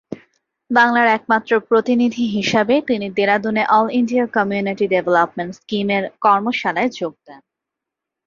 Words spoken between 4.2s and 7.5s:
Community development স্কিম'-এর কর্মশালায় যোগ দেন।